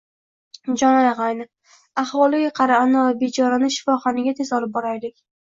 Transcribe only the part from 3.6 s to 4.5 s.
shifoxonaga,